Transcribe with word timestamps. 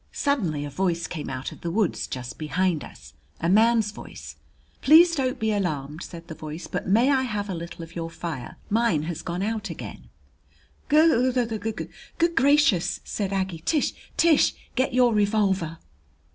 Suddenly 0.11 0.65
a 0.65 0.71
voice 0.71 1.05
came 1.05 1.29
out 1.29 1.51
of 1.51 1.61
the 1.61 1.69
woods 1.69 2.07
just 2.07 2.39
behind 2.39 2.83
us, 2.83 3.13
a 3.39 3.47
man's 3.47 3.91
voice. 3.91 4.35
"Please 4.81 5.13
don't 5.13 5.37
be 5.37 5.51
alarmed," 5.51 6.01
said 6.01 6.27
the 6.27 6.33
voice. 6.33 6.65
"But 6.65 6.87
may 6.87 7.11
I 7.11 7.21
have 7.21 7.51
a 7.51 7.53
little 7.53 7.83
of 7.83 7.95
your 7.95 8.09
fire? 8.09 8.57
Mine 8.67 9.03
has 9.03 9.21
gone 9.21 9.43
out 9.43 9.69
again." 9.69 10.09
"G 10.89 11.31
g 11.31 11.45
g 11.77 11.87
good 12.17 12.35
gracious!" 12.35 12.99
said 13.03 13.31
Aggie. 13.31 13.59
"T 13.59 13.83
Tish, 14.17 14.55
get 14.75 14.91
your 14.91 15.13
revolver!" 15.13 15.77